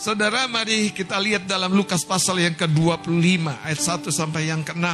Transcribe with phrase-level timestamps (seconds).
[0.00, 4.88] Saudara, mari kita lihat dalam Lukas pasal yang ke-25 ayat 1 sampai yang ke-6.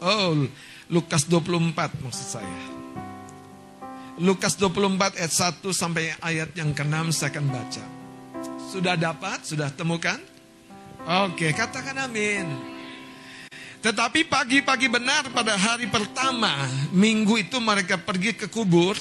[0.00, 0.48] Oh,
[0.88, 2.60] Lukas 24 maksud saya.
[4.24, 7.84] Lukas 24 ayat 1 sampai ayat yang ke-6 saya akan baca.
[8.72, 9.44] Sudah dapat?
[9.44, 10.16] Sudah temukan?
[11.28, 12.48] Oke, katakan amin.
[13.84, 16.56] Tetapi pagi-pagi benar pada hari pertama
[16.88, 18.96] minggu itu mereka pergi ke kubur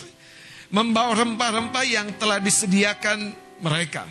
[0.72, 4.08] membawa rempah-rempah yang telah disediakan mereka.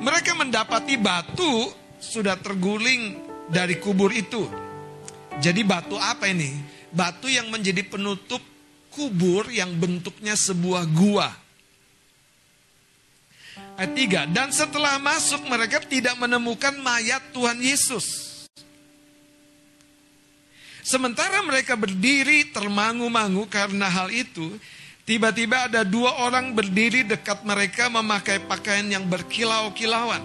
[0.00, 1.68] Mereka mendapati batu
[2.00, 3.20] sudah terguling
[3.50, 4.48] dari kubur itu.
[5.42, 6.54] Jadi batu apa ini?
[6.90, 8.40] Batu yang menjadi penutup
[8.94, 11.28] kubur yang bentuknya sebuah gua.
[13.76, 13.92] Ayat
[14.28, 18.04] 3, dan setelah masuk mereka tidak menemukan mayat Tuhan Yesus.
[20.84, 24.52] Sementara mereka berdiri termangu-mangu karena hal itu,
[25.10, 30.22] tiba-tiba ada dua orang berdiri dekat mereka memakai pakaian yang berkilau-kilauan.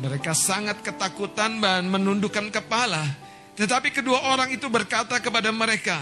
[0.00, 3.04] Mereka sangat ketakutan dan menundukkan kepala.
[3.60, 6.00] Tetapi kedua orang itu berkata kepada mereka,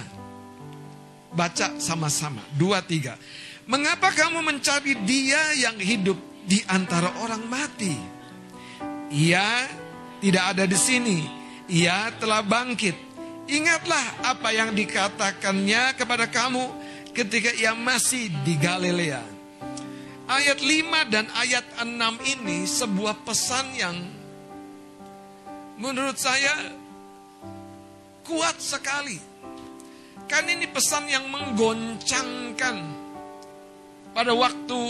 [1.35, 3.19] baca sama-sama, dua tiga.
[3.67, 6.15] Mengapa kamu mencari dia yang hidup
[6.47, 7.99] di antara orang mati?
[9.11, 9.67] Ia
[10.23, 11.27] tidak ada di sini,
[11.67, 12.95] ia telah bangkit.
[13.51, 16.78] Ingatlah apa yang dikatakannya kepada kamu
[17.19, 19.19] ketika ia masih di Galilea.
[20.31, 21.91] Ayat 5 dan ayat 6
[22.23, 23.97] ini sebuah pesan yang
[25.83, 26.55] menurut saya
[28.23, 29.19] kuat sekali.
[30.31, 32.77] Kan ini pesan yang menggoncangkan
[34.15, 34.81] pada waktu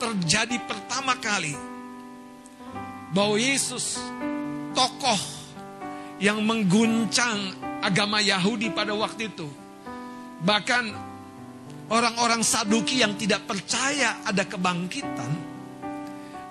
[0.00, 1.52] terjadi pertama kali
[3.12, 4.00] bahwa Yesus
[4.72, 5.20] tokoh
[6.16, 7.52] yang mengguncang
[7.84, 9.65] agama Yahudi pada waktu itu.
[10.46, 10.84] Bahkan
[11.90, 15.30] orang-orang Saduki yang tidak percaya ada kebangkitan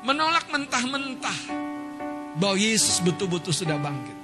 [0.04, 1.40] menolak mentah-mentah
[2.36, 4.20] bahwa Yesus betul-betul sudah bangkit.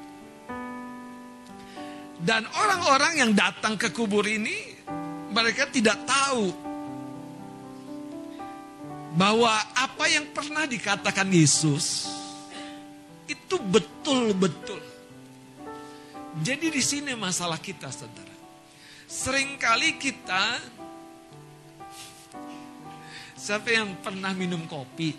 [2.21, 4.77] Dan orang-orang yang datang ke kubur ini
[5.33, 6.53] mereka tidak tahu
[9.17, 12.11] bahwa apa yang pernah dikatakan Yesus
[13.25, 14.83] itu betul-betul.
[16.45, 18.30] Jadi di sini masalah kita, saudara.
[19.11, 20.55] Seringkali kita,
[23.35, 25.11] siapa yang pernah minum kopi?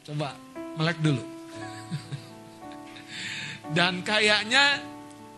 [0.00, 0.32] Coba
[0.80, 1.20] melek dulu.
[3.76, 4.80] Dan kayaknya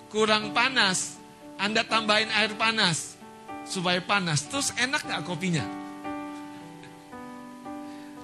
[0.06, 1.18] kurang panas.
[1.58, 3.18] Anda tambahin air panas
[3.66, 4.46] supaya panas.
[4.46, 5.66] Terus enak gak kopinya?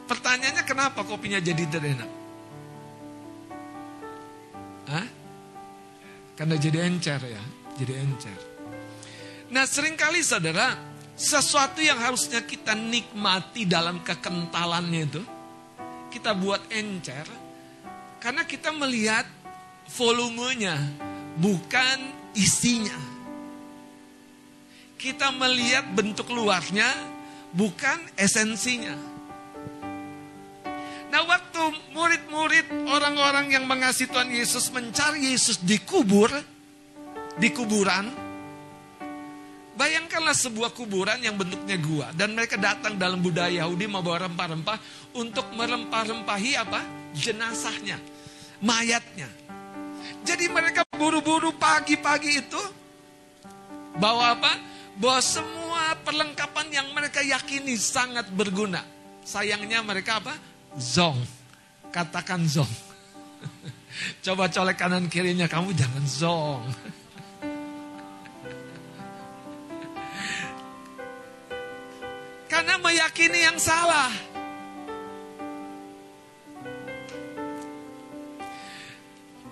[0.07, 2.11] Pertanyaannya kenapa kopinya jadi tidak enak?
[4.95, 5.07] Hah?
[6.39, 7.43] Karena jadi encer ya,
[7.75, 8.56] jadi encer.
[9.57, 10.77] Nah sering kali saudara,
[11.17, 15.25] sesuatu yang harusnya kita nikmati dalam kekentalannya itu,
[16.13, 17.25] kita buat encer,
[18.21, 19.25] karena kita melihat
[19.97, 20.77] volumenya,
[21.41, 22.05] bukan
[22.37, 23.01] isinya.
[25.01, 26.93] Kita melihat bentuk luarnya,
[27.57, 28.93] bukan esensinya.
[31.09, 31.63] Nah waktu
[31.97, 36.29] murid-murid orang-orang yang mengasihi Tuhan Yesus mencari Yesus di kubur,
[37.41, 38.26] di kuburan,
[39.77, 42.11] bayangkanlah sebuah kuburan yang bentuknya gua.
[42.17, 44.79] Dan mereka datang dalam budaya Yahudi membawa rempah-rempah
[45.15, 46.81] untuk merempah-rempahi apa?
[47.13, 48.01] Jenazahnya,
[48.65, 49.29] mayatnya.
[50.27, 52.63] Jadi mereka buru-buru pagi-pagi itu
[54.01, 54.53] bawa apa?
[54.97, 58.81] Bawa semua perlengkapan yang mereka yakini sangat berguna.
[59.23, 60.35] Sayangnya mereka apa?
[60.81, 61.21] Zong.
[61.93, 62.69] Katakan zong.
[64.25, 66.65] Coba colek kanan kirinya, kamu jangan zong.
[72.47, 74.11] Karena meyakini yang salah.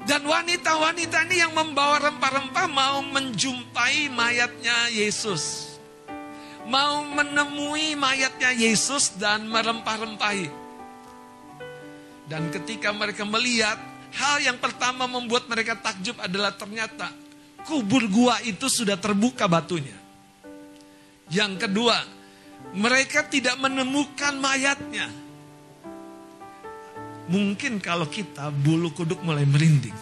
[0.05, 5.75] Dan wanita-wanita ini yang membawa rempah-rempah mau menjumpai mayatnya Yesus.
[6.69, 10.49] Mau menemui mayatnya Yesus dan merempah-rempahi.
[12.29, 13.81] Dan ketika mereka melihat,
[14.13, 17.09] hal yang pertama membuat mereka takjub adalah ternyata
[17.65, 19.97] kubur gua itu sudah terbuka batunya.
[21.33, 21.97] Yang kedua,
[22.73, 25.13] mereka tidak menemukan mayatnya.
[27.29, 29.97] Mungkin kalau kita bulu kuduk mulai merinding.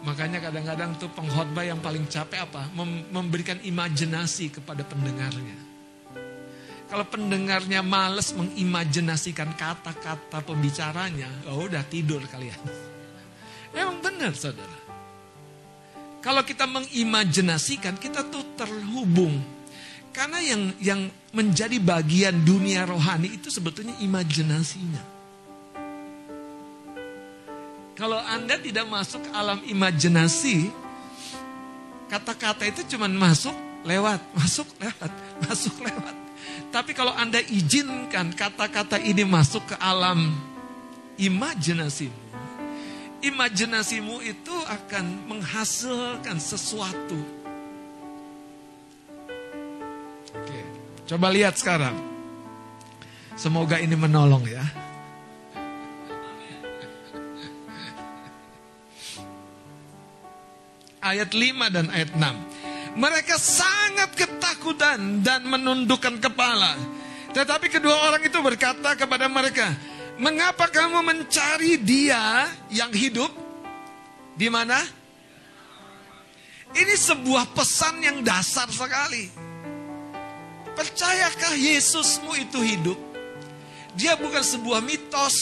[0.00, 2.72] Makanya kadang-kadang tuh pengkhotbah yang paling capek apa?
[3.12, 5.68] Memberikan imajinasi kepada pendengarnya.
[6.88, 12.58] Kalau pendengarnya males mengimajinasikan kata-kata pembicaranya, oh udah tidur kalian.
[13.76, 14.79] Memang benar saudara.
[16.20, 19.40] Kalau kita mengimajinasikan, kita tuh terhubung.
[20.12, 21.00] Karena yang yang
[21.32, 25.02] menjadi bagian dunia rohani itu sebetulnya imajinasinya.
[27.96, 30.72] Kalau Anda tidak masuk ke alam imajinasi,
[32.08, 33.52] kata-kata itu cuma masuk
[33.84, 35.12] lewat, masuk lewat,
[35.44, 36.16] masuk lewat.
[36.72, 40.32] Tapi kalau Anda izinkan kata-kata ini masuk ke alam
[41.20, 42.19] imajinasimu,
[43.20, 47.20] imajinasimu itu akan menghasilkan sesuatu.
[50.30, 50.60] Oke,
[51.08, 51.96] coba lihat sekarang.
[53.36, 54.64] Semoga ini menolong ya.
[61.00, 63.00] Ayat 5 dan ayat 6.
[63.00, 66.76] Mereka sangat ketakutan dan menundukkan kepala.
[67.32, 69.72] Tetapi kedua orang itu berkata kepada mereka,
[70.20, 73.32] Mengapa kamu mencari dia yang hidup?
[74.36, 74.76] Di mana?
[76.76, 79.32] Ini sebuah pesan yang dasar sekali.
[80.76, 83.00] Percayakah Yesusmu itu hidup?
[83.96, 85.36] Dia bukan sebuah mitos.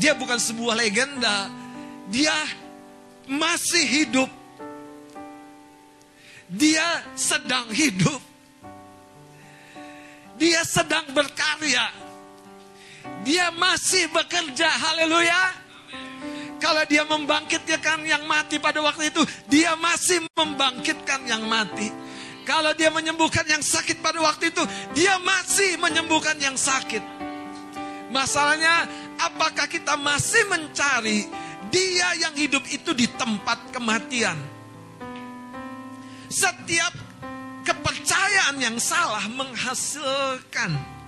[0.00, 1.52] Dia bukan sebuah legenda.
[2.08, 2.32] Dia
[3.28, 4.30] masih hidup.
[6.48, 8.20] Dia sedang hidup.
[10.40, 12.01] Dia sedang berkarya.
[13.22, 14.66] Dia masih bekerja.
[14.66, 15.62] Haleluya.
[16.62, 21.90] Kalau dia membangkitkan yang mati pada waktu itu, dia masih membangkitkan yang mati.
[22.46, 24.62] Kalau dia menyembuhkan yang sakit pada waktu itu,
[24.94, 27.02] dia masih menyembuhkan yang sakit.
[28.14, 28.86] Masalahnya,
[29.18, 31.26] apakah kita masih mencari
[31.70, 34.38] dia yang hidup itu di tempat kematian?
[36.30, 36.94] Setiap
[37.66, 41.01] kepercayaan yang salah menghasilkan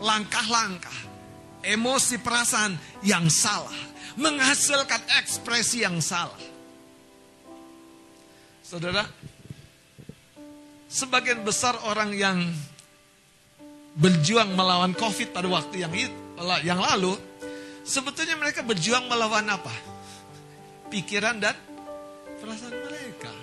[0.00, 0.98] langkah-langkah,
[1.62, 2.74] emosi perasaan
[3.04, 3.76] yang salah,
[4.16, 6.40] menghasilkan ekspresi yang salah.
[8.64, 9.04] Saudara,
[10.88, 12.38] sebagian besar orang yang
[13.98, 15.92] berjuang melawan COVID pada waktu yang
[16.64, 17.18] yang lalu,
[17.84, 19.74] sebetulnya mereka berjuang melawan apa?
[20.88, 21.54] Pikiran dan
[22.40, 23.34] perasaan mereka.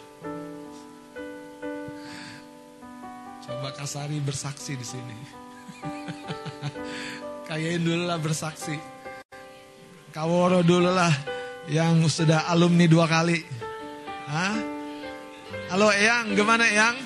[3.47, 5.46] Coba Kasari bersaksi di sini.
[7.47, 8.77] Kayain dulu lah bersaksi.
[10.11, 11.13] Kaworo dulu lah
[11.69, 13.43] yang sudah alumni dua kali.
[14.27, 14.55] Hah?
[15.71, 16.97] Halo Eyang, gimana Eyang?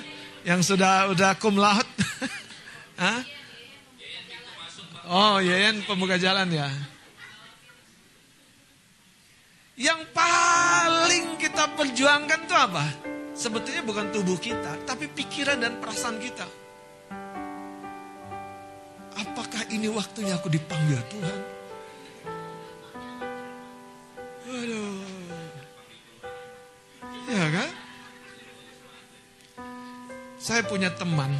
[0.42, 1.86] Yang sudah udah kum laut?
[3.02, 3.20] Hah?
[5.12, 6.70] Oh, Yeyen pemuka jalan ya.
[9.76, 12.84] Yang paling kita perjuangkan itu apa?
[13.32, 16.46] Sebetulnya bukan tubuh kita, tapi pikiran dan perasaan kita.
[19.16, 21.38] Apakah ini waktunya aku dipanggil Tuhan?
[24.52, 25.04] Aduh.
[27.32, 27.70] Ya kan?
[30.42, 31.30] Saya punya teman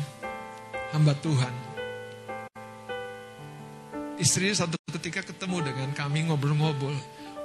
[0.94, 1.54] hamba Tuhan.
[4.20, 6.94] Istrinya satu ketika ketemu dengan kami ngobrol-ngobrol.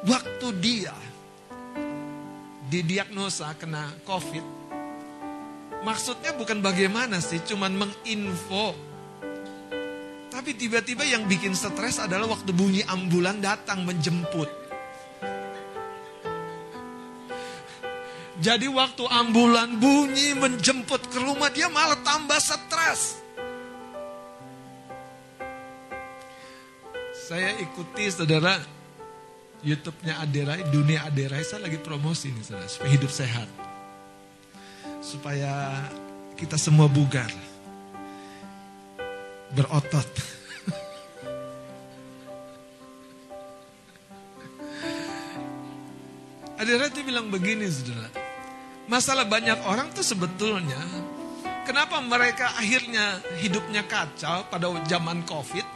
[0.05, 0.93] Waktu dia
[2.69, 4.45] didiagnosa kena COVID,
[5.81, 8.77] maksudnya bukan bagaimana sih, cuman menginfo.
[10.37, 14.45] Tapi tiba-tiba yang bikin stres adalah waktu bunyi ambulan datang menjemput.
[18.37, 23.17] Jadi waktu ambulan bunyi menjemput ke rumah dia malah tambah stres.
[27.17, 28.61] Saya ikuti saudara
[29.65, 33.49] YouTube-nya Aderai, dunia Aderai, saya lagi promosi nih saudara, supaya hidup sehat.
[35.01, 35.81] Supaya
[36.37, 37.33] kita semua bugar.
[39.55, 40.09] Berotot.
[46.57, 48.09] Aderai itu bilang begini saudara.
[48.89, 50.79] Masalah banyak orang tuh sebetulnya,
[51.69, 55.67] kenapa mereka akhirnya hidupnya kacau pada zaman COVID?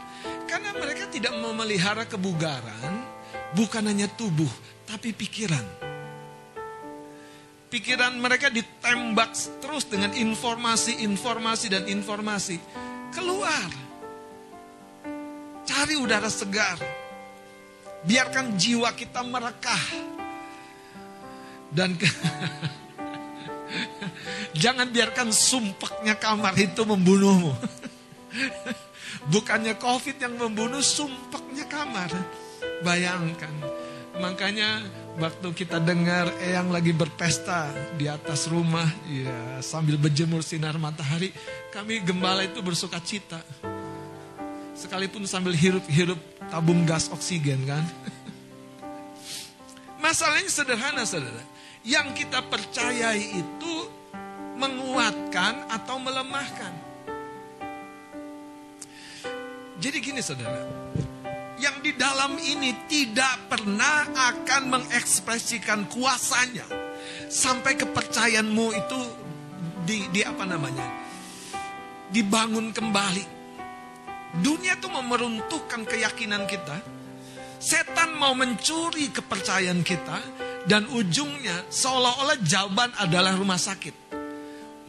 [0.50, 2.92] Karena mereka tidak memelihara kebugaran,
[3.54, 4.50] bukan hanya tubuh,
[4.88, 5.64] tapi pikiran.
[7.72, 9.32] Pikiran mereka ditembak
[9.64, 12.60] terus dengan informasi, informasi, dan informasi.
[13.12, 13.70] Keluar.
[15.62, 16.80] Cari udara segar.
[18.02, 19.84] Biarkan jiwa kita merekah.
[21.72, 22.04] Dan ke...
[24.62, 27.52] jangan biarkan sumpeknya kamar itu membunuhmu.
[29.32, 32.10] Bukannya COVID yang membunuh, sumpeknya kamar.
[32.82, 33.54] Bayangkan.
[34.18, 34.82] Makanya
[35.20, 41.34] waktu kita dengar Eyang lagi berpesta di atas rumah, ya sambil berjemur sinar matahari,
[41.74, 43.42] kami gembala itu bersuka cita.
[44.72, 46.16] Sekalipun sambil hirup-hirup
[46.48, 47.82] tabung gas oksigen kan.
[50.04, 51.44] Masalahnya sederhana saudara.
[51.82, 53.74] Yang kita percayai itu
[54.54, 56.72] menguatkan atau melemahkan.
[59.82, 60.62] Jadi gini saudara,
[61.62, 66.66] yang di dalam ini tidak pernah akan mengekspresikan kuasanya
[67.30, 69.00] sampai kepercayaanmu itu
[69.86, 70.86] di, di apa namanya
[72.10, 73.40] dibangun kembali.
[74.42, 76.76] Dunia mau meruntuhkan keyakinan kita.
[77.62, 80.18] Setan mau mencuri kepercayaan kita
[80.66, 83.94] dan ujungnya seolah-olah jawaban adalah rumah sakit.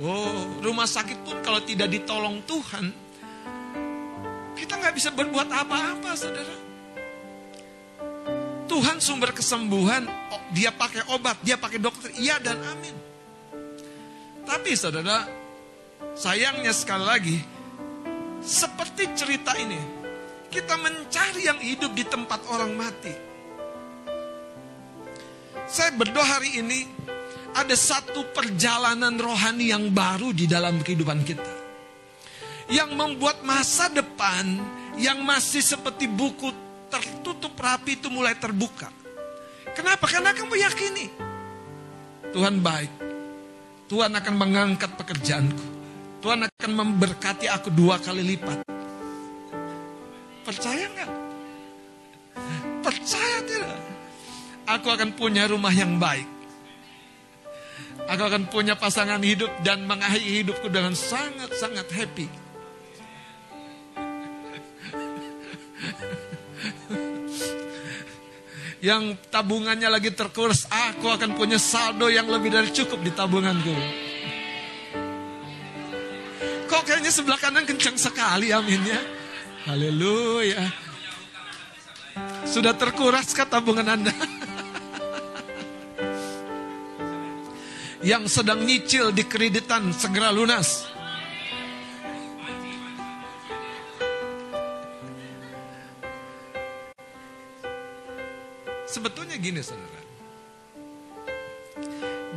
[0.01, 3.02] Oh, rumah sakit pun kalau tidak ditolong Tuhan,
[4.93, 6.57] bisa berbuat apa-apa, saudara.
[8.69, 10.07] Tuhan sumber kesembuhan,
[10.55, 12.95] dia pakai obat, dia pakai dokter, iya dan amin.
[14.47, 15.27] Tapi saudara,
[16.15, 17.37] sayangnya sekali lagi,
[18.41, 19.77] seperti cerita ini,
[20.49, 23.15] kita mencari yang hidup di tempat orang mati.
[25.69, 26.85] Saya berdoa hari ini
[27.53, 31.53] ada satu perjalanan rohani yang baru di dalam kehidupan kita.
[32.67, 34.59] Yang membuat masa depan
[34.97, 36.53] yang masih seperti buku
[36.91, 38.89] tertutup rapi itu mulai terbuka.
[39.73, 40.05] Kenapa?
[40.05, 41.09] Karena kamu yakini
[42.33, 42.91] Tuhan baik.
[43.89, 45.65] Tuhan akan mengangkat pekerjaanku.
[46.25, 48.65] Tuhan akan memberkati aku dua kali lipat.
[50.41, 51.11] Percaya nggak?
[52.81, 53.79] Percaya tidak?
[54.65, 56.25] Aku akan punya rumah yang baik.
[58.09, 62.27] Aku akan punya pasangan hidup dan mengakhiri hidupku dengan sangat-sangat happy.
[68.83, 73.71] Yang tabungannya lagi terkuras, aku akan punya saldo yang lebih dari cukup di tabunganku.
[76.67, 78.99] Kok kayaknya sebelah kanan kencang sekali aminnya.
[79.63, 80.67] Haleluya.
[82.43, 84.11] Sudah terkuras ke tabungan Anda?
[88.11, 90.91] yang sedang nyicil di kreditan segera lunas.
[99.43, 99.99] Gini saudara.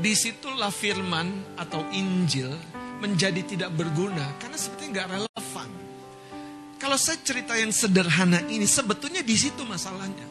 [0.02, 2.50] Di situlah firman atau Injil
[2.98, 5.70] menjadi tidak berguna karena sebetulnya nggak relevan.
[6.76, 10.26] Kalau saya cerita yang sederhana ini sebetulnya di situ masalahnya.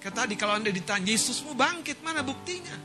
[0.00, 2.76] Kata tadi kalau anda ditanya Yesusmu bangkit mana buktinya?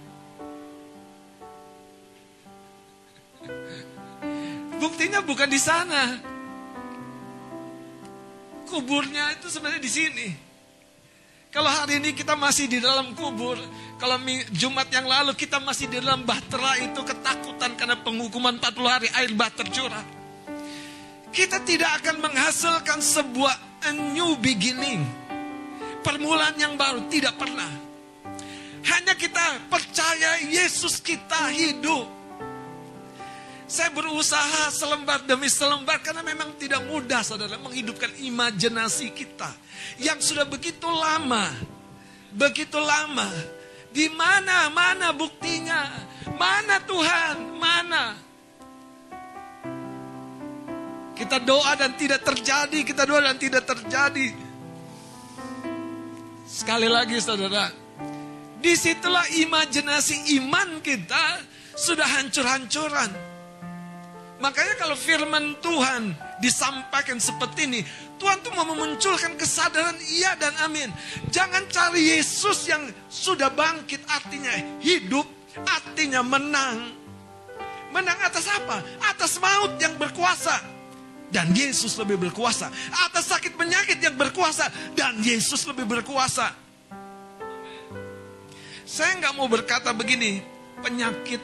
[4.83, 6.19] Buktinya bukan di sana.
[8.67, 10.27] Kuburnya itu sebenarnya di sini.
[11.53, 13.53] Kalau hari ini kita masih di dalam kubur,
[14.01, 14.17] kalau
[14.57, 19.29] Jumat yang lalu kita masih di dalam bahtera itu ketakutan karena penghukuman 40 hari air
[19.37, 20.01] bah tercurah.
[21.29, 25.05] Kita tidak akan menghasilkan sebuah a new beginning.
[26.01, 27.69] Permulaan yang baru tidak pernah.
[28.89, 32.22] Hanya kita percaya Yesus kita hidup.
[33.73, 39.49] Saya berusaha selembar demi selembar karena memang tidak mudah saudara menghidupkan imajinasi kita
[39.97, 41.49] yang sudah begitu lama.
[42.37, 43.25] Begitu lama.
[43.89, 45.89] Di mana mana buktinya?
[46.37, 47.35] Mana Tuhan?
[47.57, 48.13] Mana?
[51.17, 54.37] Kita doa dan tidak terjadi, kita doa dan tidak terjadi.
[56.45, 57.73] Sekali lagi saudara,
[58.61, 61.41] di situlah imajinasi iman kita
[61.73, 63.32] sudah hancur-hancuran.
[64.43, 66.11] Makanya kalau firman Tuhan
[66.43, 67.79] disampaikan seperti ini,
[68.19, 70.91] Tuhan tuh mau memunculkan kesadaran iya dan amin.
[71.31, 74.51] Jangan cari Yesus yang sudah bangkit artinya
[74.83, 75.23] hidup,
[75.63, 76.91] artinya menang.
[77.95, 78.83] Menang atas apa?
[79.15, 80.59] Atas maut yang berkuasa.
[81.31, 82.67] Dan Yesus lebih berkuasa.
[83.07, 84.67] Atas sakit penyakit yang berkuasa.
[84.91, 86.51] Dan Yesus lebih berkuasa.
[88.83, 90.43] Saya nggak mau berkata begini,
[90.83, 91.39] penyakit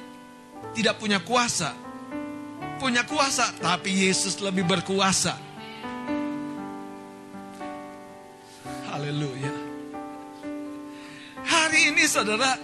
[0.75, 1.88] tidak punya kuasa
[2.79, 5.36] punya kuasa, tapi Yesus lebih berkuasa.
[8.88, 9.53] Haleluya.
[11.43, 12.55] Hari ini saudara,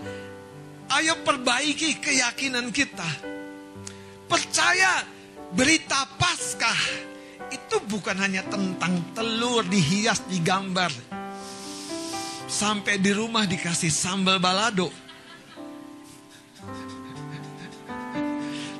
[0.95, 3.05] ayo perbaiki keyakinan kita.
[4.25, 5.03] Percaya
[5.51, 6.79] berita Paskah
[7.51, 10.89] itu bukan hanya tentang telur dihias di gambar.
[12.47, 14.87] Sampai di rumah dikasih sambal balado.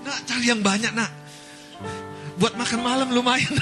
[0.06, 1.25] Nak cari yang banyak nak
[2.40, 3.52] buat makan malam lumayan.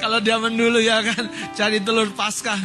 [0.00, 2.56] Kalau zaman dulu ya kan cari telur pasca.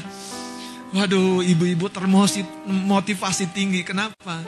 [0.91, 3.87] Waduh, ibu-ibu termotivasi tinggi.
[3.87, 4.43] Kenapa?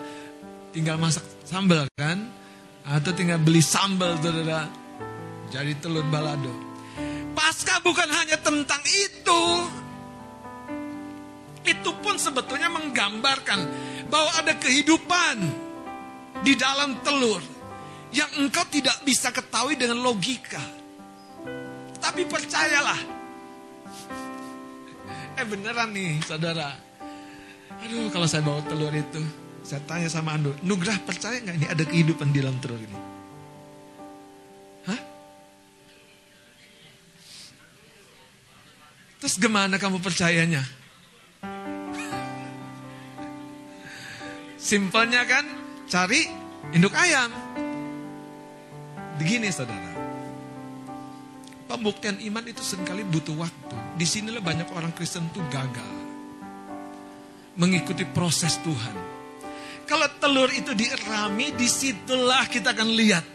[0.76, 2.28] Tinggal masak sambal kan?
[2.84, 4.68] Atau tinggal beli sambal, saudara.
[5.48, 6.52] Jadi telur balado.
[7.32, 9.42] Pasca bukan hanya tentang itu.
[11.64, 13.60] Itu pun sebetulnya menggambarkan
[14.12, 15.40] bahwa ada kehidupan
[16.44, 17.53] di dalam telur
[18.14, 20.62] yang engkau tidak bisa ketahui dengan logika.
[21.98, 23.02] Tapi percayalah.
[25.34, 26.78] Eh beneran nih saudara.
[27.82, 29.20] Aduh kalau saya bawa telur itu.
[29.64, 33.00] Saya tanya sama Ando, Nugrah percaya nggak ini ada kehidupan di dalam telur ini?
[34.92, 35.02] Hah?
[39.24, 40.68] Terus gimana kamu percayanya?
[44.60, 45.48] Simpelnya kan
[45.88, 46.28] cari
[46.76, 47.32] induk ayam.
[49.18, 49.94] Begini saudara.
[51.70, 53.76] Pembuktian iman itu sering kali butuh waktu.
[53.98, 55.94] Di sinilah banyak orang Kristen tuh gagal.
[57.58, 58.96] Mengikuti proses Tuhan.
[59.90, 63.26] Kalau telur itu dirami, di situlah kita akan lihat.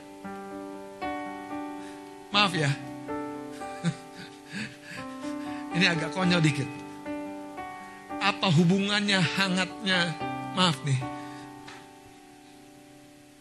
[2.35, 2.70] Maaf ya.
[5.76, 6.66] Ini agak konyol dikit.
[8.18, 10.14] Apa hubungannya hangatnya,
[10.58, 10.99] maaf nih.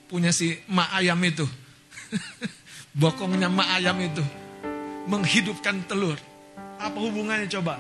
[0.07, 1.43] Punya si mak ayam itu.
[3.01, 4.23] Bokongnya mak ayam itu.
[5.07, 6.17] Menghidupkan telur.
[6.77, 7.79] Apa hubungannya coba?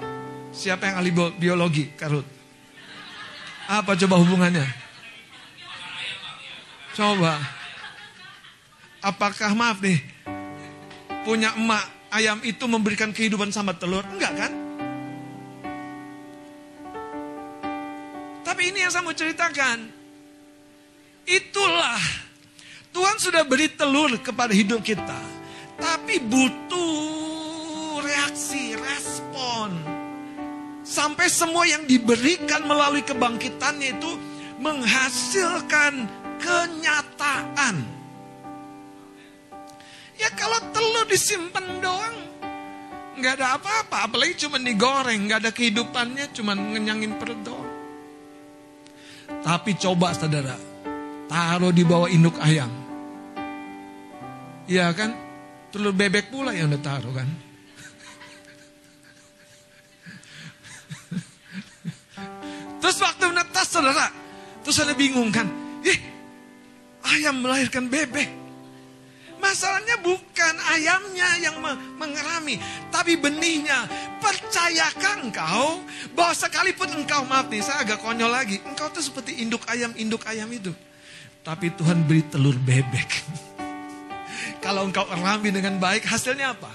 [0.55, 2.25] Siapa yang ahli biologi, Karut?
[3.67, 4.63] Apa coba hubungannya?
[6.95, 7.37] Coba.
[9.03, 10.01] Apakah maaf nih,
[11.21, 14.01] punya emak ayam itu memberikan kehidupan sama telur?
[14.07, 14.51] Enggak kan?
[18.41, 19.93] Tapi ini yang saya mau ceritakan.
[21.27, 22.26] Itulah
[22.97, 25.21] Tuhan sudah beri telur kepada hidup kita.
[25.77, 29.69] Tapi butuh reaksi, respon.
[30.81, 34.11] Sampai semua yang diberikan melalui kebangkitannya itu
[34.57, 36.09] menghasilkan
[36.41, 37.85] kenyataan.
[40.17, 42.17] Ya kalau telur disimpan doang,
[43.21, 44.09] nggak ada apa-apa.
[44.09, 47.69] Apalagi cuma digoreng, nggak ada kehidupannya, cuma ngenyangin perut doang.
[49.45, 50.57] Tapi coba saudara,
[51.29, 52.86] taruh di bawah induk ayam.
[54.67, 55.15] Iya kan?
[55.71, 57.27] Telur bebek pula yang ditaruh kan?
[62.83, 64.07] Terus waktu menetas saudara,
[64.63, 65.47] terus ada bingung kan?
[65.83, 65.99] Ih,
[67.03, 68.31] ayam melahirkan bebek.
[69.37, 71.59] Masalahnya bukan ayamnya yang
[71.99, 72.57] mengerami,
[72.91, 73.87] tapi benihnya.
[74.17, 75.83] Percayakah engkau
[76.15, 78.59] bahwa sekalipun engkau maaf nih, saya agak konyol lagi.
[78.65, 80.73] Engkau tuh seperti induk ayam-induk ayam itu.
[81.45, 83.09] Tapi Tuhan beri telur bebek.
[84.67, 86.67] Kalau engkau erami dengan baik, hasilnya apa?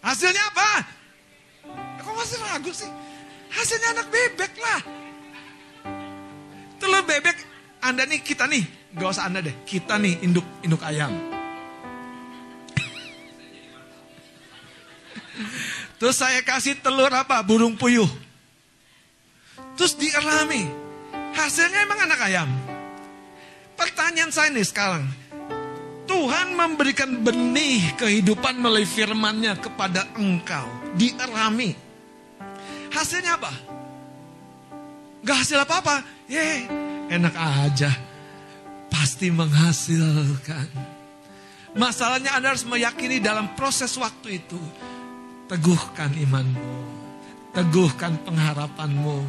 [0.00, 0.88] Hasilnya apa?
[2.00, 2.88] Kok masih ragu sih?
[3.52, 4.80] Hasilnya anak bebek lah.
[6.80, 7.36] Telur bebek,
[7.84, 8.64] Anda nih, kita nih,
[8.96, 11.12] gak usah Anda deh, kita nih induk induk ayam.
[16.00, 17.44] Terus saya kasih telur apa?
[17.44, 18.08] Burung puyuh.
[19.76, 20.72] Terus dierami.
[21.36, 22.48] Hasilnya emang anak ayam.
[23.76, 25.25] Pertanyaan saya nih sekarang.
[26.16, 30.64] Tuhan memberikan benih kehidupan melalui firmannya kepada engkau.
[30.96, 31.76] Dierami.
[32.88, 33.52] Hasilnya apa?
[35.20, 36.00] Gak hasil apa-apa.
[36.24, 36.64] Ye,
[37.12, 37.92] enak aja.
[38.88, 40.72] Pasti menghasilkan.
[41.76, 44.60] Masalahnya Anda harus meyakini dalam proses waktu itu.
[45.52, 46.76] Teguhkan imanmu.
[47.52, 49.20] Teguhkan pengharapanmu.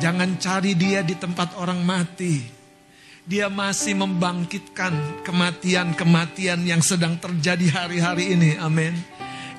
[0.00, 2.57] Jangan cari dia di tempat orang mati.
[3.28, 8.56] Dia masih membangkitkan kematian-kematian yang sedang terjadi hari-hari ini.
[8.56, 8.96] Amin.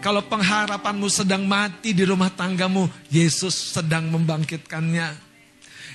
[0.01, 5.13] Kalau pengharapanmu sedang mati di rumah tanggamu, Yesus sedang membangkitkannya.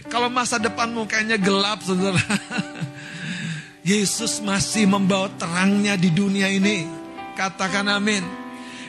[0.07, 2.23] Kalau masa depanmu kayaknya gelap, saudara.
[3.91, 6.87] Yesus masih membawa terangnya di dunia ini.
[7.35, 8.23] Katakan amin.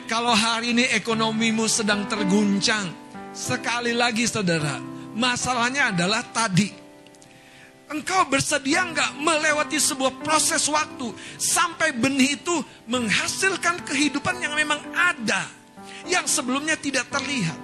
[0.06, 2.86] Kalau hari ini ekonomimu sedang terguncang,
[3.34, 4.78] sekali lagi saudara,
[5.18, 6.85] masalahnya adalah tadi
[7.86, 11.06] Engkau bersedia nggak melewati sebuah proses waktu
[11.38, 12.56] sampai benih itu
[12.90, 15.46] menghasilkan kehidupan yang memang ada,
[16.10, 17.54] yang sebelumnya tidak terlihat.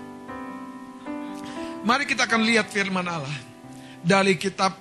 [1.83, 3.35] Mari kita akan lihat firman Allah
[3.99, 4.79] dari kitab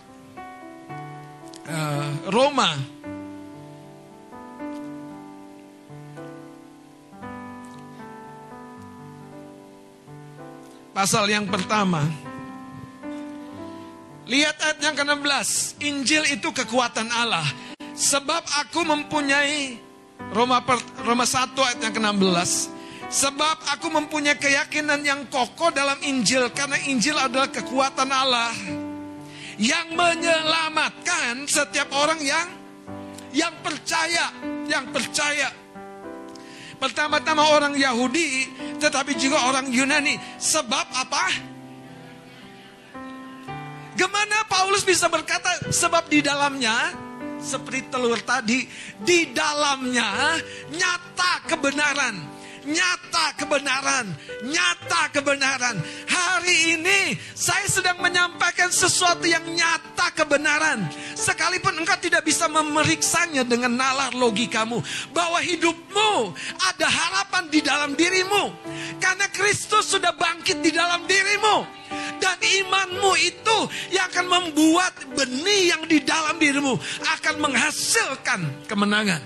[1.66, 2.78] uh, Roma.
[10.94, 12.21] Pasal yang pertama.
[14.30, 15.82] Lihat ayat yang ke-16.
[15.82, 17.46] Injil itu kekuatan Allah.
[17.98, 19.78] Sebab aku mempunyai
[20.30, 22.52] Roma per, Roma 1 ayat yang ke-16.
[23.12, 28.56] Sebab aku mempunyai keyakinan yang kokoh dalam Injil karena Injil adalah kekuatan Allah
[29.60, 32.48] yang menyelamatkan setiap orang yang
[33.36, 34.32] yang percaya,
[34.64, 35.52] yang percaya.
[36.80, 38.48] Pertama-tama orang Yahudi,
[38.80, 40.18] tetapi juga orang Yunani.
[40.40, 41.26] Sebab apa?
[44.02, 46.90] Gimana Paulus bisa berkata sebab di dalamnya
[47.38, 48.66] seperti telur tadi
[48.98, 50.42] di dalamnya
[50.74, 54.06] nyata kebenaran nyata kebenaran,
[54.46, 55.82] nyata kebenaran.
[56.06, 60.86] Hari ini saya sedang menyampaikan sesuatu yang nyata kebenaran.
[61.18, 64.82] Sekalipun engkau tidak bisa memeriksanya dengan nalar logikamu.
[65.10, 68.54] Bahwa hidupmu ada harapan di dalam dirimu.
[69.02, 71.82] Karena Kristus sudah bangkit di dalam dirimu.
[72.22, 73.58] Dan imanmu itu
[73.90, 76.78] yang akan membuat benih yang di dalam dirimu
[77.18, 79.22] akan menghasilkan kemenangan.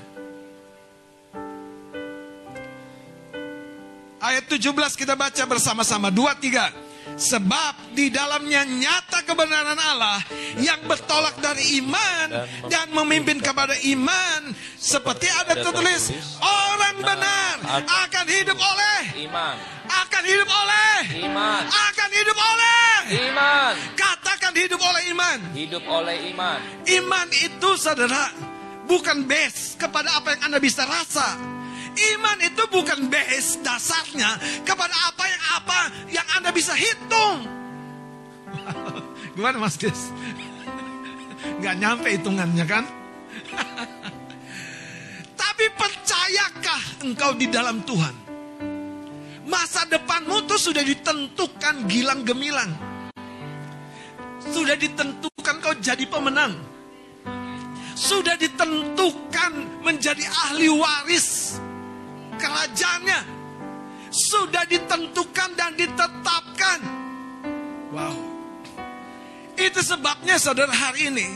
[4.24, 6.10] Ayat 17 kita baca bersama-sama.
[6.10, 6.85] Dua, tiga.
[7.16, 10.20] Sebab di dalamnya nyata kebenaran Allah
[10.60, 12.28] yang bertolak dari iman
[12.68, 14.52] dan memimpin kepada iman.
[14.76, 16.12] Seperti ada tertulis,
[16.44, 17.56] orang benar
[17.88, 19.00] akan hidup oleh
[19.32, 19.56] iman.
[19.86, 21.64] Akan hidup oleh iman.
[21.88, 22.92] Akan hidup oleh
[23.32, 23.74] iman.
[23.96, 25.38] Katakan hidup oleh iman.
[25.56, 26.60] Hidup oleh iman.
[26.84, 28.28] Iman itu saudara
[28.86, 31.38] bukan base kepada apa yang Anda bisa rasa
[31.96, 34.36] Iman itu bukan base dasarnya
[34.68, 35.80] kepada apa yang apa
[36.12, 37.48] yang Anda bisa hitung.
[39.36, 40.12] Gimana Mas Des?
[41.64, 42.84] Gak nyampe hitungannya kan?
[45.42, 48.16] Tapi percayakah engkau di dalam Tuhan?
[49.48, 52.76] Masa depanmu tuh sudah ditentukan gilang gemilang.
[54.52, 56.60] Sudah ditentukan kau jadi pemenang.
[57.96, 61.62] Sudah ditentukan menjadi ahli waris
[62.40, 63.22] kerajaannya
[64.12, 66.80] sudah ditentukan dan ditetapkan.
[67.92, 68.16] Wow.
[69.56, 71.28] Itu sebabnya saudara hari ini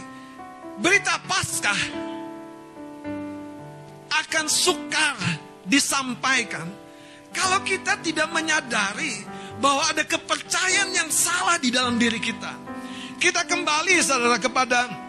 [0.79, 1.81] berita Paskah
[4.11, 5.15] akan sukar
[5.63, 6.67] disampaikan
[7.31, 9.23] kalau kita tidak menyadari
[9.59, 12.51] bahwa ada kepercayaan yang salah di dalam diri kita.
[13.19, 15.08] Kita kembali saudara kepada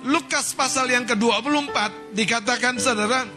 [0.00, 1.76] Lukas pasal yang ke-24
[2.16, 3.28] dikatakan saudara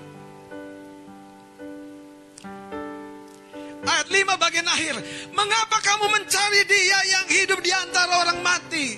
[3.83, 4.95] Ayat 5 bagian akhir
[5.35, 8.95] Mengapa kamu mencari dia yang hidup di antara orang mati?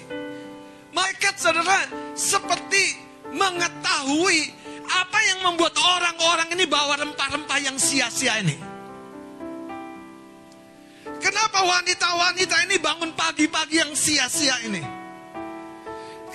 [0.93, 3.01] Malaikat saudara seperti
[3.33, 4.53] mengetahui
[4.85, 8.53] Apa yang membuat orang-orang ini bawa rempah-rempah yang sia-sia ini.
[11.17, 15.04] Kenapa wanita-wanita ini bangun pagi-pagi yang sia-sia ini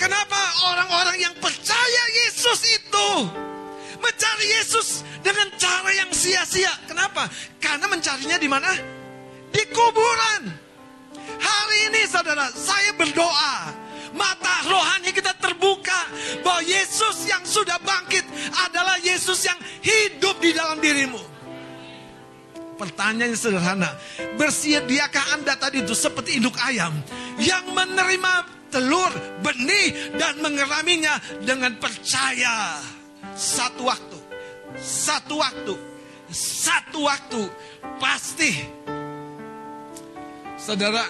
[0.00, 3.08] Kenapa orang-orang yang percaya Yesus itu
[4.00, 6.72] mencari Yesus dengan cara yang sia-sia?
[6.88, 7.28] Kenapa?
[7.60, 8.72] Karena mencarinya di mana?
[9.52, 10.56] Di kuburan.
[11.36, 13.76] Hari ini saudara, saya berdoa
[14.16, 16.00] mata rohani kita terbuka
[16.40, 18.24] bahwa Yesus yang sudah bangkit
[18.56, 21.20] adalah Yesus yang hidup di dalam dirimu.
[22.80, 23.92] Pertanyaannya sederhana,
[24.40, 26.96] bersediakah Anda tadi itu seperti induk ayam
[27.36, 32.78] yang menerima telur, benih, dan mengeraminya dengan percaya.
[33.34, 34.18] Satu waktu,
[34.78, 35.74] satu waktu,
[36.32, 37.42] satu waktu,
[37.98, 38.52] pasti.
[40.56, 41.04] Saudara,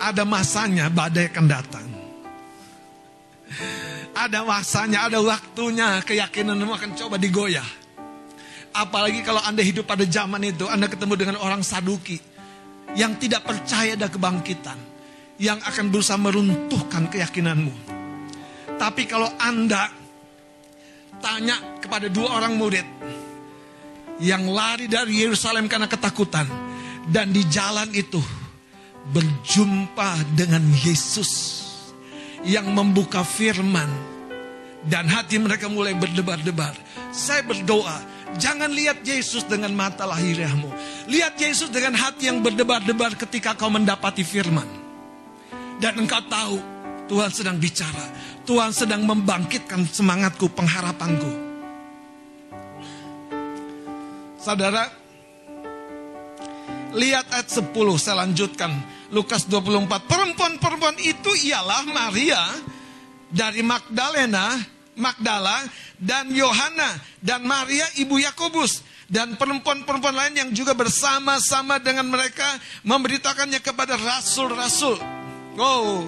[0.00, 1.86] ada masanya badai akan datang.
[4.16, 7.66] Ada masanya, ada waktunya keyakinanmu akan coba digoyah.
[8.72, 12.20] Apalagi kalau Anda hidup pada zaman itu, Anda ketemu dengan orang saduki
[12.96, 14.95] yang tidak percaya ada kebangkitan
[15.36, 17.72] yang akan berusaha meruntuhkan keyakinanmu.
[18.76, 19.88] Tapi kalau Anda
[21.20, 22.86] tanya kepada dua orang murid
[24.20, 26.48] yang lari dari Yerusalem karena ketakutan
[27.08, 28.20] dan di jalan itu
[29.12, 31.62] berjumpa dengan Yesus
[32.42, 33.88] yang membuka firman
[34.86, 36.74] dan hati mereka mulai berdebar-debar.
[37.10, 38.02] Saya berdoa,
[38.38, 40.70] jangan lihat Yesus dengan mata lahiriahmu.
[41.10, 44.85] Lihat Yesus dengan hati yang berdebar-debar ketika kau mendapati firman.
[45.76, 46.56] Dan engkau tahu
[47.06, 48.06] Tuhan sedang bicara.
[48.46, 51.32] Tuhan sedang membangkitkan semangatku, pengharapanku.
[54.38, 54.86] Saudara,
[56.94, 58.70] lihat ayat 10 saya lanjutkan.
[59.10, 60.06] Lukas 24.
[60.06, 62.42] Perempuan-perempuan itu ialah Maria
[63.30, 64.58] dari Magdalena,
[64.98, 65.62] Magdala
[65.98, 72.46] dan Yohana dan Maria ibu Yakobus dan perempuan-perempuan lain yang juga bersama-sama dengan mereka
[72.82, 75.15] memberitakannya kepada rasul-rasul.
[75.56, 76.04] Oh,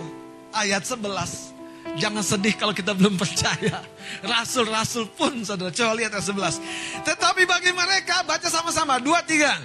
[0.52, 1.56] ayat 11.
[1.96, 3.80] Jangan sedih kalau kita belum percaya.
[4.20, 5.72] Rasul-rasul pun, saudara.
[5.72, 6.60] Coba lihat ayat 11.
[7.08, 9.00] Tetapi bagi mereka, baca sama-sama.
[9.00, 9.56] Dua, tiga.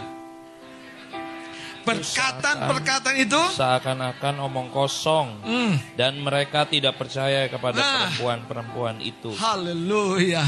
[1.84, 6.00] Perkataan-perkataan itu seakan-akan omong kosong hmm.
[6.00, 9.36] dan mereka tidak percaya kepada nah, perempuan-perempuan itu.
[9.36, 10.48] Haleluya.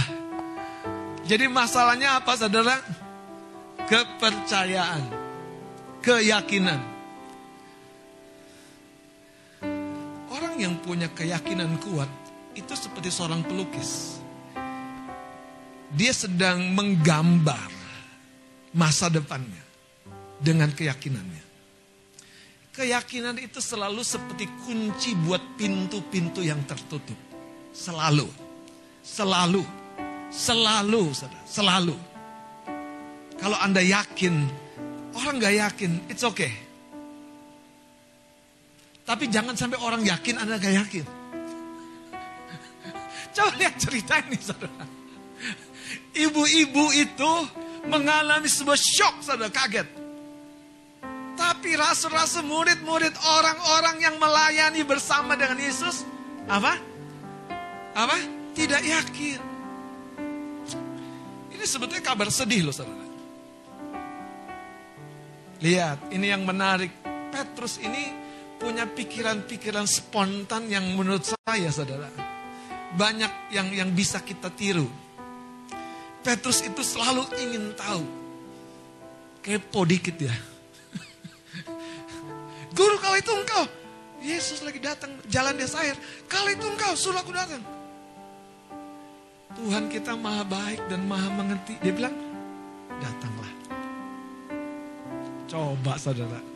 [1.28, 2.80] Jadi masalahnya apa saudara?
[3.84, 5.12] Kepercayaan,
[6.00, 6.95] keyakinan.
[10.56, 12.08] Orang yang punya keyakinan kuat
[12.56, 14.24] itu seperti seorang pelukis.
[15.92, 17.68] Dia sedang menggambar
[18.72, 19.60] masa depannya
[20.40, 21.44] dengan keyakinannya.
[22.72, 27.20] Keyakinan itu selalu seperti kunci buat pintu-pintu yang tertutup.
[27.76, 28.32] Selalu.
[29.04, 29.60] Selalu.
[30.32, 31.04] Selalu,
[31.44, 32.00] selalu.
[33.44, 34.48] Kalau Anda yakin,
[35.20, 36.65] orang gak yakin, it's okay.
[39.06, 41.06] Tapi jangan sampai orang yakin Anda gak yakin.
[43.38, 44.86] Coba lihat cerita ini saudara.
[46.16, 47.32] Ibu-ibu itu
[47.86, 49.86] mengalami sebuah shock saudara, kaget.
[51.36, 56.02] Tapi rasa-rasa murid-murid orang-orang yang melayani bersama dengan Yesus,
[56.50, 56.80] apa?
[57.94, 58.18] Apa?
[58.56, 59.40] Tidak yakin.
[61.54, 63.06] Ini sebetulnya kabar sedih loh saudara.
[65.60, 66.92] Lihat, ini yang menarik.
[67.36, 68.25] Petrus ini
[68.60, 72.08] punya pikiran-pikiran spontan yang menurut saya saudara.
[72.96, 74.88] Banyak yang yang bisa kita tiru.
[76.24, 78.04] Petrus itu selalu ingin tahu.
[79.46, 80.34] Kepo dikit ya.
[82.78, 83.64] Guru kalau itu engkau.
[84.26, 85.94] Yesus lagi datang jalan desa air.
[86.26, 87.62] Kalau itu engkau suruh aku datang.
[89.56, 91.78] Tuhan kita maha baik dan maha mengerti.
[91.86, 92.16] Dia bilang,
[92.98, 93.52] datanglah.
[95.46, 96.55] Coba saudara.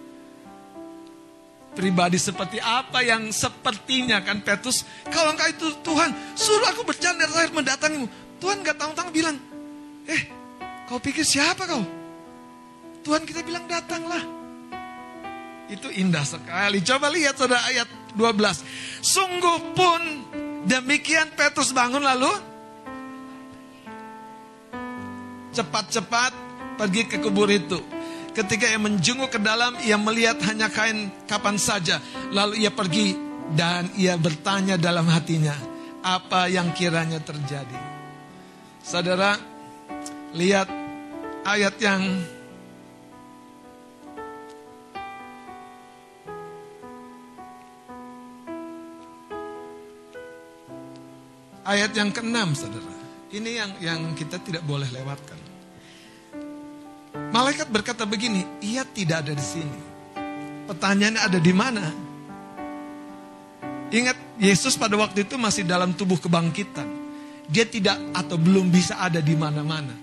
[1.69, 4.84] Pribadi seperti apa yang sepertinya kan Petrus.
[5.08, 8.10] Kalau engkau itu Tuhan, suruh aku berjalan air mendatangimu.
[8.41, 9.38] Tuhan gak tahu-tahu bilang,
[10.10, 10.21] eh
[10.89, 11.84] kau pikir siapa kau?
[13.05, 14.21] Tuhan kita bilang datanglah.
[15.69, 16.82] Itu indah sekali.
[16.82, 18.65] Coba lihat saudara ayat 12.
[19.05, 20.01] Sungguh pun
[20.65, 22.32] demikian Petrus bangun lalu
[25.53, 26.34] cepat-cepat
[26.79, 27.77] pergi ke kubur itu.
[28.39, 31.99] Ketika ia menjenguk ke dalam, ia melihat hanya kain kapan saja.
[32.32, 33.12] Lalu ia pergi
[33.52, 35.52] dan ia bertanya dalam hatinya,
[35.99, 37.80] apa yang kiranya terjadi.
[38.80, 39.36] Saudara,
[40.32, 40.71] lihat
[41.43, 41.99] ayat yang
[51.67, 52.88] ayat yang keenam, saudara.
[53.36, 55.48] Ini yang yang kita tidak boleh lewatkan.
[57.39, 59.80] Malaikat berkata begini, ia tidak ada di sini.
[60.67, 61.88] Pertanyaannya ada di mana?
[63.95, 66.84] Ingat, Yesus pada waktu itu masih dalam tubuh kebangkitan.
[67.47, 69.95] Dia tidak atau belum bisa ada di mana-mana.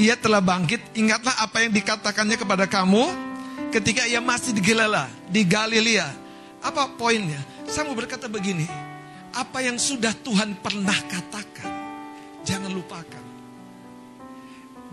[0.00, 3.04] Ia telah bangkit, ingatlah apa yang dikatakannya kepada kamu
[3.68, 6.08] ketika ia masih di Galilea, di Galilea.
[6.64, 7.44] Apa poinnya?
[7.68, 8.64] Saya mau berkata begini,
[9.36, 11.68] apa yang sudah Tuhan pernah katakan,
[12.48, 13.23] jangan lupakan.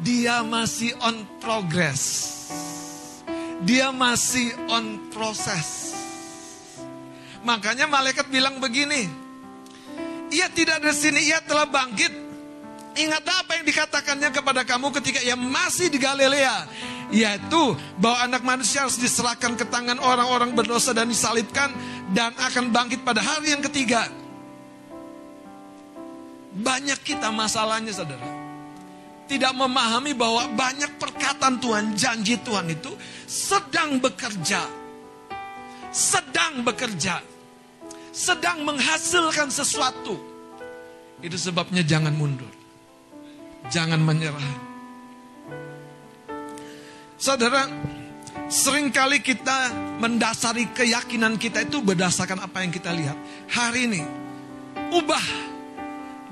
[0.01, 2.01] Dia masih on progress.
[3.61, 5.93] Dia masih on proses.
[7.45, 9.05] Makanya malaikat bilang begini,
[10.33, 12.09] ia tidak ada sini, ia telah bangkit.
[12.91, 16.65] Ingat apa yang dikatakannya kepada kamu ketika ia masih di Galilea.
[17.13, 21.71] Yaitu bahwa anak manusia harus diserahkan ke tangan orang-orang berdosa dan disalibkan.
[22.11, 24.09] Dan akan bangkit pada hari yang ketiga.
[26.51, 28.40] Banyak kita masalahnya saudara.
[29.31, 32.91] Tidak memahami bahwa banyak perkataan Tuhan, janji Tuhan itu
[33.23, 34.59] sedang bekerja.
[35.87, 37.23] Sedang bekerja.
[38.11, 40.19] Sedang menghasilkan sesuatu.
[41.23, 42.51] Itu sebabnya jangan mundur.
[43.71, 44.51] Jangan menyerah.
[47.15, 47.71] Saudara,
[48.51, 49.71] sering kali kita
[50.03, 53.15] mendasari keyakinan kita itu berdasarkan apa yang kita lihat.
[53.47, 54.03] Hari ini,
[54.91, 55.47] ubah.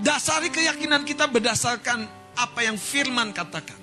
[0.03, 3.75] Dasari keyakinan kita berdasarkan apa yang firman katakan.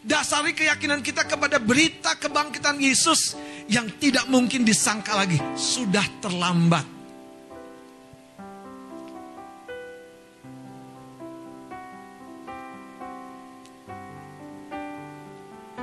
[0.00, 3.36] Dasari keyakinan kita kepada berita kebangkitan Yesus
[3.68, 5.36] yang tidak mungkin disangka lagi.
[5.58, 7.02] Sudah terlambat.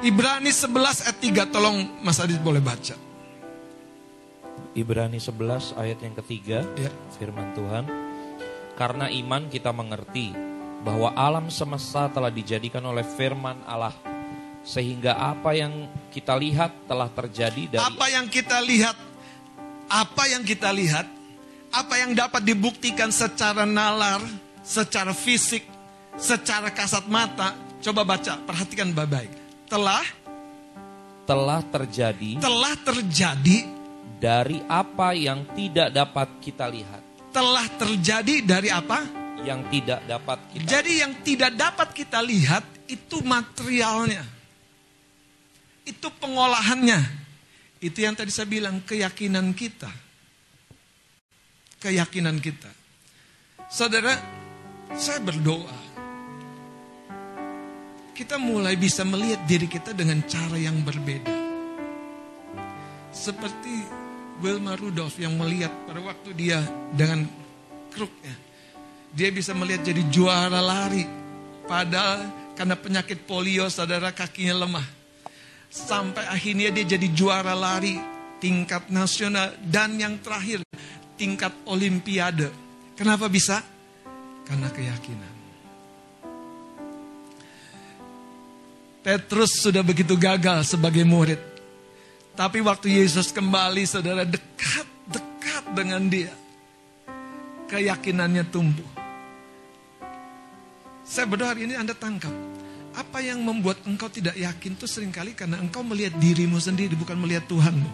[0.02, 2.96] Ibrani 11 ayat 3 tolong Mas Adit boleh baca.
[4.78, 6.90] Ibrani 11 ayat yang ketiga ya.
[7.18, 7.86] firman Tuhan.
[8.78, 10.47] Karena iman kita mengerti
[10.86, 13.94] bahwa alam semesta telah dijadikan oleh firman Allah
[14.68, 18.98] sehingga apa yang kita lihat telah terjadi dari apa yang kita lihat
[19.88, 21.08] apa yang kita lihat
[21.72, 24.24] apa yang dapat dibuktikan secara nalar,
[24.64, 25.68] secara fisik,
[26.16, 27.56] secara kasat mata.
[27.84, 29.30] Coba baca, perhatikan baik-baik
[29.68, 30.04] telah
[31.28, 33.68] telah terjadi telah terjadi
[34.18, 37.04] dari apa yang tidak dapat kita lihat.
[37.30, 39.27] Telah terjadi dari apa?
[39.46, 40.66] Yang tidak dapat kita.
[40.66, 44.26] Jadi yang tidak dapat kita lihat itu materialnya.
[45.86, 47.00] Itu pengolahannya.
[47.78, 49.90] Itu yang tadi saya bilang, keyakinan kita.
[51.78, 52.72] Keyakinan kita.
[53.70, 54.18] Saudara,
[54.98, 55.78] saya berdoa.
[58.18, 61.38] Kita mulai bisa melihat diri kita dengan cara yang berbeda.
[63.14, 63.86] Seperti
[64.42, 66.66] Wilma Rudolph yang melihat pada waktu dia
[66.98, 67.30] dengan
[67.94, 68.47] kruknya.
[69.14, 71.06] Dia bisa melihat jadi juara lari.
[71.68, 74.88] Padahal karena penyakit polio saudara kakinya lemah.
[75.68, 78.00] Sampai akhirnya dia jadi juara lari
[78.40, 80.64] tingkat nasional dan yang terakhir
[81.20, 82.50] tingkat olimpiade.
[82.98, 83.62] Kenapa bisa?
[84.48, 85.34] Karena keyakinan.
[89.06, 91.40] Petrus sudah begitu gagal sebagai murid.
[92.36, 96.34] Tapi waktu Yesus kembali, saudara dekat-dekat dengan dia.
[97.72, 98.97] Keyakinannya tumbuh.
[101.08, 102.36] Saya berdoa hari ini Anda tangkap.
[102.92, 107.16] Apa yang membuat engkau tidak yakin itu sering kali karena engkau melihat dirimu sendiri, bukan
[107.16, 107.88] melihat Tuhanmu.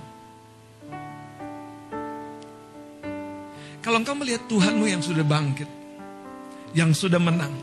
[3.86, 5.70] Kalau engkau melihat Tuhanmu yang sudah bangkit,
[6.74, 7.54] yang sudah menang,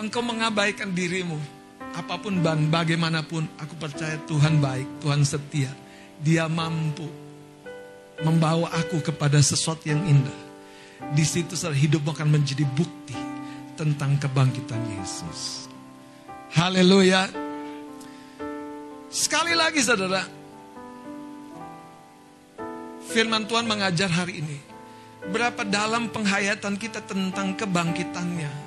[0.00, 1.38] engkau mengabaikan dirimu,
[1.94, 5.70] apa pun dan bagaimanapun, aku percaya Tuhan baik, Tuhan setia.
[6.18, 7.06] Dia mampu
[8.26, 10.40] membawa aku kepada sesuatu yang indah.
[11.14, 13.27] Di situ hidup akan menjadi bukti
[13.78, 15.70] tentang kebangkitan Yesus.
[16.58, 17.30] Haleluya.
[19.06, 20.26] Sekali lagi saudara.
[23.06, 24.58] Firman Tuhan mengajar hari ini.
[25.30, 28.66] Berapa dalam penghayatan kita tentang kebangkitannya.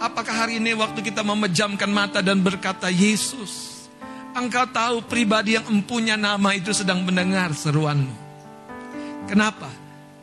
[0.00, 3.84] Apakah hari ini waktu kita memejamkan mata dan berkata, Yesus,
[4.32, 8.16] engkau tahu pribadi yang empunya nama itu sedang mendengar seruanmu.
[9.28, 9.68] Kenapa?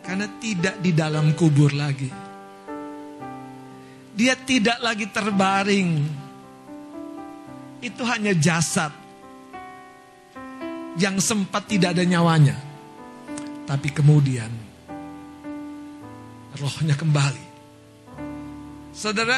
[0.02, 2.27] Karena tidak di dalam kubur lagi
[4.18, 5.92] dia tidak lagi terbaring.
[7.78, 8.90] Itu hanya jasad
[10.98, 12.58] yang sempat tidak ada nyawanya.
[13.70, 14.50] Tapi kemudian
[16.58, 17.46] rohnya kembali.
[18.98, 19.38] Saudara,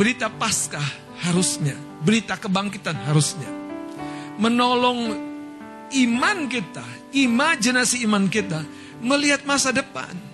[0.00, 3.58] berita Paskah harusnya, berita kebangkitan harusnya
[4.38, 5.18] menolong
[5.90, 8.62] iman kita, imajinasi iman kita
[9.02, 10.27] melihat masa depan.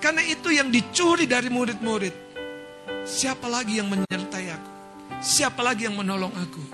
[0.00, 2.32] Karena itu yang dicuri dari murid-murid.
[3.04, 4.70] Siapa lagi yang menyertai aku?
[5.20, 6.64] Siapa lagi yang menolong aku?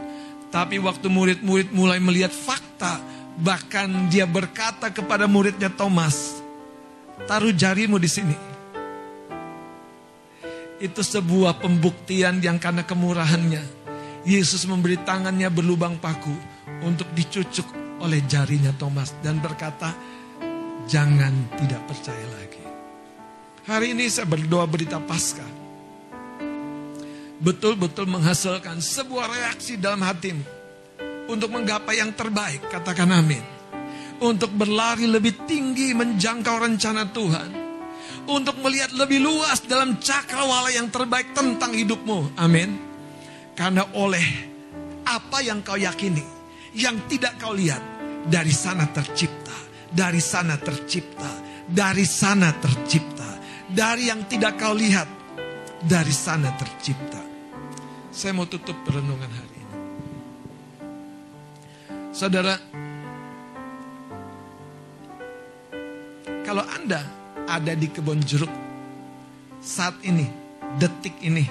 [0.54, 3.02] Tapi waktu murid-murid mulai melihat fakta,
[3.34, 6.38] bahkan dia berkata kepada muridnya Thomas,
[7.26, 8.36] "Taruh jarimu di sini."
[10.78, 13.64] Itu sebuah pembuktian yang karena kemurahannya,
[14.22, 16.34] Yesus memberi tangannya berlubang paku
[16.86, 17.66] untuk dicucuk
[17.98, 19.90] oleh jarinya Thomas dan berkata,
[20.86, 22.65] "Jangan tidak percaya lagi."
[23.66, 25.42] Hari ini saya berdoa berita pasca.
[27.42, 30.54] Betul-betul menghasilkan sebuah reaksi dalam hatimu.
[31.26, 33.42] Untuk menggapai yang terbaik, katakan amin.
[34.22, 37.50] Untuk berlari lebih tinggi menjangkau rencana Tuhan.
[38.30, 42.38] Untuk melihat lebih luas dalam cakrawala yang terbaik tentang hidupmu.
[42.38, 42.78] Amin.
[43.58, 44.26] Karena oleh
[45.02, 46.22] apa yang kau yakini,
[46.78, 47.82] yang tidak kau lihat,
[48.30, 49.58] dari sana tercipta,
[49.90, 51.30] dari sana tercipta,
[51.66, 53.35] dari sana tercipta
[53.70, 55.08] dari yang tidak kau lihat,
[55.82, 57.22] dari sana tercipta.
[58.14, 59.76] Saya mau tutup perenungan hari ini.
[62.14, 62.54] Saudara,
[66.46, 67.02] kalau Anda
[67.44, 68.50] ada di kebun jeruk
[69.60, 70.24] saat ini,
[70.80, 71.44] detik ini,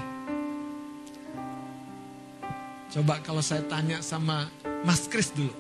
[2.89, 4.49] coba kalau saya tanya sama
[4.82, 5.54] Mas Kris dulu,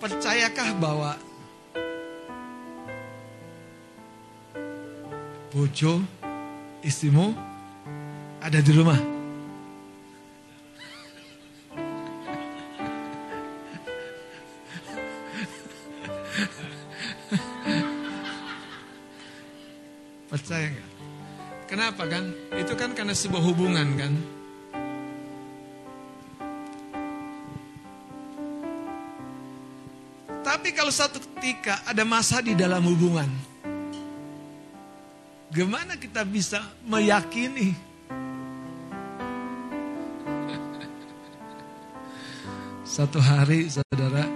[0.00, 1.12] percayakah bahwa
[5.50, 6.02] bojo
[6.82, 7.34] istrimu
[8.42, 8.98] ada di rumah.
[20.26, 20.90] Percaya nggak?
[21.66, 22.24] Kenapa kan?
[22.54, 24.14] Itu kan karena sebuah hubungan kan.
[30.46, 33.26] Tapi kalau satu ketika ada masa di dalam hubungan,
[35.56, 37.72] Gimana kita bisa meyakini?
[42.84, 44.28] Satu hari saudara,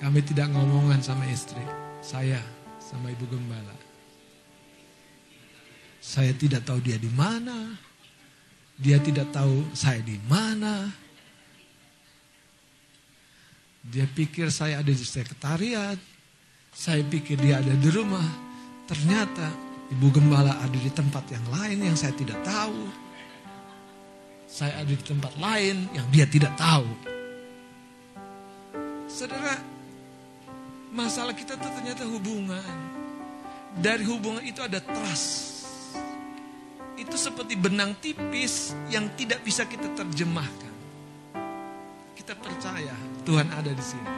[0.00, 1.60] kami tidak ngomongan sama istri,
[2.00, 2.40] saya
[2.80, 3.76] sama ibu gembala.
[6.00, 7.76] Saya tidak tahu dia di mana,
[8.80, 10.88] dia tidak tahu saya di mana.
[13.84, 16.00] Dia pikir saya ada di sekretariat,
[16.72, 18.24] saya pikir dia ada di rumah.
[18.88, 22.88] Ternyata Ibu gembala ada di tempat yang lain yang saya tidak tahu.
[24.48, 26.88] Saya ada di tempat lain yang dia tidak tahu.
[29.10, 29.60] Saudara,
[30.94, 32.74] masalah kita tuh ternyata hubungan.
[33.74, 35.52] Dari hubungan itu ada trust.
[36.94, 40.74] Itu seperti benang tipis yang tidak bisa kita terjemahkan.
[42.14, 42.94] Kita percaya
[43.26, 44.10] Tuhan ada di sini.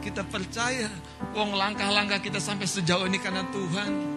[0.00, 0.88] Kita percaya,
[1.32, 4.13] wong langkah-langkah kita sampai sejauh ini karena Tuhan.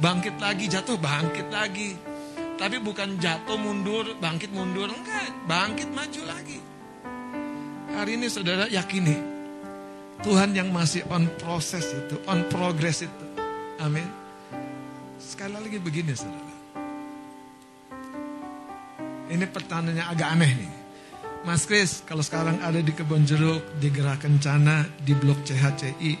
[0.00, 1.92] Bangkit lagi, jatuh, bangkit lagi.
[2.56, 5.28] Tapi bukan jatuh mundur, bangkit mundur, enggak.
[5.44, 6.56] Bangkit maju lagi.
[7.92, 9.12] Hari ini saudara yakini,
[10.24, 13.24] Tuhan yang masih on proses itu, on progress itu.
[13.76, 14.08] Amin.
[15.20, 16.54] Sekali lagi begini saudara.
[19.28, 20.72] Ini pertanyaannya agak aneh nih.
[21.44, 26.12] Mas Kris, kalau sekarang ada di kebun jeruk, di gerak kencana, di blok CHCI,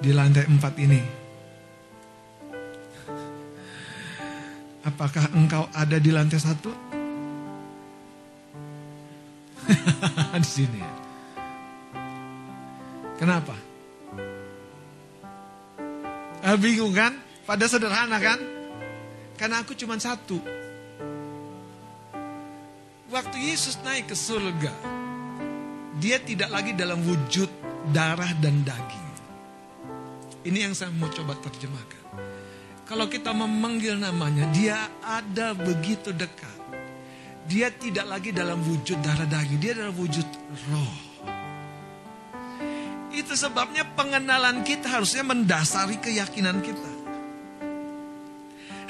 [0.00, 1.21] di lantai 4 ini.
[4.82, 6.70] Apakah engkau ada di lantai satu?
[10.42, 10.82] di sini.
[13.14, 13.54] Kenapa?
[16.42, 17.14] Ah, bingung kan?
[17.46, 18.42] Pada sederhana kan?
[19.38, 20.42] Karena aku cuma satu.
[23.06, 24.72] Waktu Yesus naik ke surga,
[26.02, 27.46] dia tidak lagi dalam wujud
[27.94, 29.10] darah dan daging.
[30.42, 32.02] Ini yang saya mau coba terjemahkan.
[32.82, 36.50] Kalau kita memanggil namanya, dia ada begitu dekat.
[37.46, 40.26] Dia tidak lagi dalam wujud darah daging, dia dalam wujud
[40.70, 40.96] roh.
[43.12, 46.90] Itu sebabnya pengenalan kita harusnya mendasari keyakinan kita.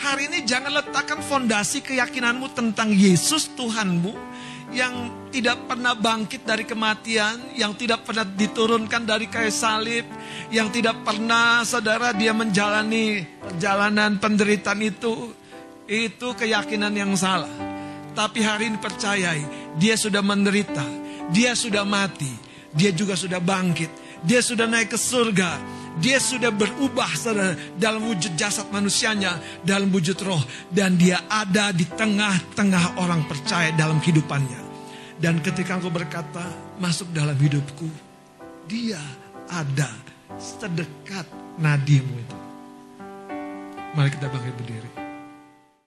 [0.03, 4.11] Hari ini jangan letakkan fondasi keyakinanmu tentang Yesus Tuhanmu
[4.71, 10.07] yang tidak pernah bangkit dari kematian, yang tidak pernah diturunkan dari kayu salib,
[10.55, 15.35] yang tidak pernah saudara dia menjalani perjalanan penderitaan itu.
[15.91, 17.51] Itu keyakinan yang salah.
[18.15, 19.43] Tapi hari ini percayai,
[19.81, 20.85] dia sudah menderita,
[21.33, 22.31] dia sudah mati,
[22.71, 28.33] dia juga sudah bangkit, dia sudah naik ke surga, dia sudah berubah saudara, dalam wujud
[28.39, 30.41] jasad manusianya, dalam wujud roh.
[30.73, 34.61] Dan dia ada di tengah-tengah orang percaya dalam kehidupannya.
[35.21, 36.43] Dan ketika engkau berkata,
[36.81, 37.87] masuk dalam hidupku,
[38.65, 39.03] dia
[39.53, 39.91] ada
[40.41, 41.29] sedekat
[41.61, 42.39] nadimu itu.
[43.93, 45.02] Mari kita bangkit berdiri.